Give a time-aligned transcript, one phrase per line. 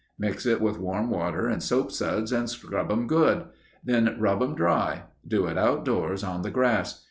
[0.17, 3.43] Mix it with warm water and soapsuds and scrub 'em good.
[3.85, 5.03] Then rub 'em dry.
[5.27, 6.99] Do it outdoors on the grass.